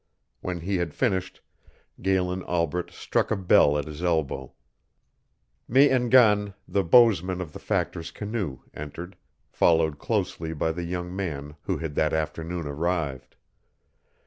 [0.39, 1.41] When he had finished,
[2.01, 4.53] Galen Albret struck a bell at his elbow.
[5.67, 9.15] Me en gan, the bowsman of the Factor's canoe, entered,
[9.51, 13.35] followed closely by the young man who had that afternoon arrived.